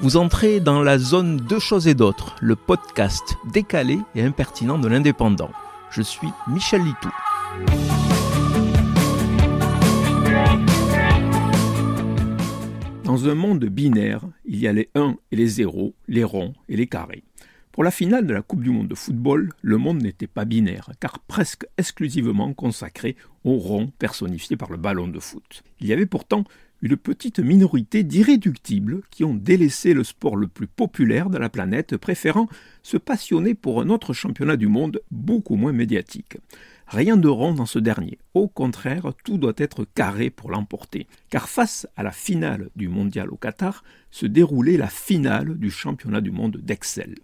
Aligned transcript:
Vous 0.00 0.16
entrez 0.16 0.58
dans 0.58 0.82
la 0.82 0.98
zone 0.98 1.36
Deux 1.36 1.60
choses 1.60 1.86
et 1.86 1.94
d'autres, 1.94 2.34
le 2.40 2.56
podcast 2.56 3.36
décalé 3.52 3.98
et 4.16 4.22
impertinent 4.22 4.78
de 4.78 4.88
l'indépendant. 4.88 5.52
Je 5.90 6.02
suis 6.02 6.28
Michel 6.48 6.82
Litou. 6.82 7.10
Dans 13.04 13.28
un 13.28 13.34
monde 13.36 13.64
binaire, 13.66 14.22
il 14.44 14.58
y 14.58 14.66
a 14.66 14.72
les 14.72 14.90
1 14.96 15.14
et 15.30 15.36
les 15.36 15.46
0, 15.46 15.94
les 16.08 16.24
ronds 16.24 16.54
et 16.68 16.76
les 16.76 16.88
carrés. 16.88 17.22
Pour 17.70 17.84
la 17.84 17.90
finale 17.92 18.26
de 18.26 18.34
la 18.34 18.42
Coupe 18.42 18.62
du 18.62 18.70
Monde 18.70 18.88
de 18.88 18.94
football, 18.94 19.50
le 19.62 19.78
monde 19.78 20.02
n'était 20.02 20.26
pas 20.26 20.44
binaire, 20.44 20.90
car 21.00 21.20
presque 21.20 21.66
exclusivement 21.78 22.52
consacré 22.52 23.16
aux 23.44 23.58
ronds 23.58 23.90
personnifiés 23.98 24.56
par 24.56 24.70
le 24.70 24.76
ballon 24.76 25.08
de 25.08 25.20
foot. 25.20 25.62
Il 25.80 25.86
y 25.86 25.92
avait 25.92 26.06
pourtant 26.06 26.44
une 26.82 26.96
petite 26.96 27.38
minorité 27.38 28.02
d'irréductibles 28.02 29.02
qui 29.10 29.24
ont 29.24 29.34
délaissé 29.34 29.94
le 29.94 30.04
sport 30.04 30.36
le 30.36 30.48
plus 30.48 30.66
populaire 30.66 31.30
de 31.30 31.38
la 31.38 31.48
planète, 31.48 31.96
préférant 31.96 32.48
se 32.82 32.96
passionner 32.96 33.54
pour 33.54 33.80
un 33.80 33.88
autre 33.88 34.12
championnat 34.12 34.56
du 34.56 34.68
monde 34.68 35.00
beaucoup 35.10 35.56
moins 35.56 35.72
médiatique. 35.72 36.36
Rien 36.86 37.16
de 37.16 37.28
rond 37.28 37.54
dans 37.54 37.66
ce 37.66 37.78
dernier. 37.78 38.18
Au 38.34 38.46
contraire, 38.46 39.12
tout 39.24 39.38
doit 39.38 39.54
être 39.56 39.86
carré 39.94 40.28
pour 40.28 40.50
l'emporter. 40.50 41.06
Car 41.30 41.48
face 41.48 41.86
à 41.96 42.02
la 42.02 42.10
finale 42.10 42.68
du 42.76 42.88
mondial 42.88 43.30
au 43.30 43.36
Qatar, 43.36 43.82
se 44.10 44.26
déroulait 44.26 44.76
la 44.76 44.88
finale 44.88 45.56
du 45.56 45.70
championnat 45.70 46.20
du 46.20 46.30
monde 46.30 46.58
d'Excel, 46.58 47.14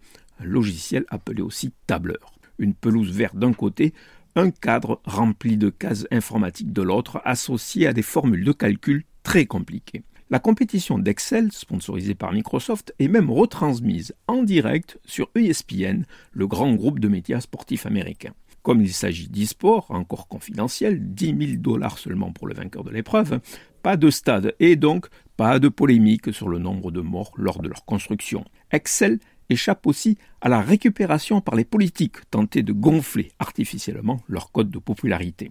un 0.41 0.45
logiciel 0.45 1.05
appelé 1.09 1.43
aussi 1.43 1.73
tableur. 1.87 2.33
Une 2.59 2.75
pelouse 2.75 3.13
verte 3.13 3.37
d'un 3.37 3.53
côté, 3.53 3.93
un 4.37 4.51
cadre 4.51 5.01
rempli 5.05 5.57
de 5.57 5.71
cases 5.71 6.07
informatiques 6.11 6.73
de 6.73 6.83
l'autre, 6.83 7.21
associé 7.25 7.87
à 7.87 7.93
des 7.93 8.03
formules 8.03 8.45
de 8.45 8.53
calcul 8.53 9.05
très 9.23 9.47
compliquées. 9.47 10.03
La 10.31 10.39
compétition 10.39 10.99
d'Excel, 10.99 11.51
sponsorisée 11.51 12.15
par 12.15 12.33
Microsoft, 12.33 12.95
est 13.01 13.09
même 13.09 13.31
retransmise 13.31 14.15
en 14.29 14.45
direct 14.45 15.01
sur 15.05 15.29
ESPN, 15.35 16.05
le 16.33 16.47
grand 16.47 16.73
groupe 16.75 17.01
de 17.01 17.09
médias 17.09 17.41
sportifs 17.41 17.85
américains. 17.85 18.35
Comme 18.63 18.81
il 18.81 18.93
s'agit 18.93 19.29
d'e-sport, 19.29 19.91
encore 19.91 20.29
confidentiel, 20.29 21.15
10 21.15 21.47
000 21.47 21.53
dollars 21.57 21.99
seulement 21.99 22.31
pour 22.31 22.47
le 22.47 22.55
vainqueur 22.55 22.85
de 22.85 22.91
l'épreuve, 22.91 23.41
pas 23.83 23.97
de 23.97 24.11
stade 24.11 24.55
et 24.61 24.77
donc 24.77 25.09
pas 25.37 25.59
de 25.59 25.69
polémique 25.69 26.33
sur 26.33 26.49
le 26.49 26.59
nombre 26.59 26.91
de 26.93 27.01
morts 27.01 27.33
lors 27.37 27.61
de 27.61 27.69
leur 27.69 27.85
construction. 27.85 28.45
Excel 28.71 29.19
échappe 29.49 29.87
aussi 29.87 30.17
à 30.41 30.49
la 30.49 30.61
récupération 30.61 31.41
par 31.41 31.57
les 31.57 31.65
politiques 31.65 32.31
tentés 32.31 32.63
de 32.63 32.73
gonfler 32.73 33.33
artificiellement 33.39 34.21
leur 34.29 34.53
code 34.53 34.71
de 34.71 34.79
popularité. 34.79 35.51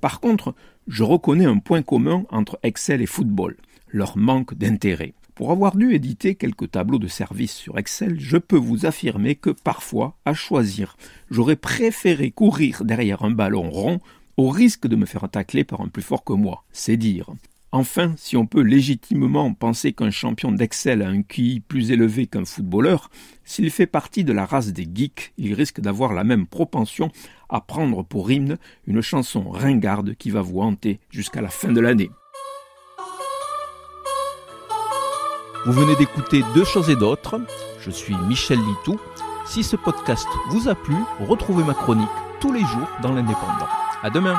Par 0.00 0.20
contre, 0.20 0.54
je 0.86 1.02
reconnais 1.02 1.44
un 1.44 1.58
point 1.58 1.82
commun 1.82 2.24
entre 2.30 2.58
Excel 2.62 3.02
et 3.02 3.06
football, 3.06 3.56
leur 3.88 4.16
manque 4.16 4.54
d'intérêt. 4.54 5.14
Pour 5.34 5.52
avoir 5.52 5.76
dû 5.76 5.94
éditer 5.94 6.34
quelques 6.34 6.72
tableaux 6.72 6.98
de 6.98 7.06
service 7.06 7.52
sur 7.52 7.78
Excel, 7.78 8.18
je 8.18 8.38
peux 8.38 8.56
vous 8.56 8.86
affirmer 8.86 9.36
que 9.36 9.50
parfois, 9.50 10.16
à 10.24 10.34
choisir, 10.34 10.96
j'aurais 11.30 11.56
préféré 11.56 12.30
courir 12.32 12.84
derrière 12.84 13.24
un 13.24 13.30
ballon 13.30 13.70
rond 13.70 14.00
au 14.36 14.48
risque 14.48 14.86
de 14.86 14.96
me 14.96 15.06
faire 15.06 15.28
tacler 15.28 15.64
par 15.64 15.80
un 15.80 15.88
plus 15.88 16.02
fort 16.02 16.24
que 16.24 16.32
moi. 16.32 16.64
C'est 16.72 16.96
dire. 16.96 17.30
Enfin, 17.70 18.14
si 18.16 18.36
on 18.36 18.46
peut 18.46 18.62
légitimement 18.62 19.52
penser 19.52 19.92
qu'un 19.92 20.10
champion 20.10 20.52
d'Excel 20.52 21.02
a 21.02 21.08
un 21.08 21.22
QI 21.22 21.60
plus 21.60 21.90
élevé 21.90 22.26
qu'un 22.26 22.46
footballeur, 22.46 23.10
s'il 23.44 23.70
fait 23.70 23.86
partie 23.86 24.24
de 24.24 24.32
la 24.32 24.46
race 24.46 24.72
des 24.72 24.88
geeks, 24.92 25.34
il 25.36 25.52
risque 25.52 25.80
d'avoir 25.80 26.14
la 26.14 26.24
même 26.24 26.46
propension 26.46 27.10
à 27.50 27.60
prendre 27.60 28.02
pour 28.02 28.30
hymne 28.30 28.56
une 28.86 29.02
chanson 29.02 29.50
ringarde 29.50 30.14
qui 30.14 30.30
va 30.30 30.40
vous 30.40 30.60
hanter 30.60 30.98
jusqu'à 31.10 31.42
la 31.42 31.50
fin 31.50 31.70
de 31.70 31.80
l'année. 31.80 32.10
Vous 35.66 35.72
venez 35.72 35.96
d'écouter 35.96 36.42
Deux 36.54 36.64
choses 36.64 36.88
et 36.88 36.96
d'autres. 36.96 37.38
Je 37.80 37.90
suis 37.90 38.14
Michel 38.28 38.58
Litou. 38.58 38.98
Si 39.44 39.62
ce 39.62 39.76
podcast 39.76 40.26
vous 40.50 40.68
a 40.68 40.74
plu, 40.74 40.96
retrouvez 41.20 41.64
ma 41.64 41.74
chronique 41.74 42.08
tous 42.40 42.52
les 42.52 42.60
jours 42.60 42.88
dans 43.02 43.12
l'Indépendant. 43.12 43.68
À 44.02 44.08
demain! 44.08 44.38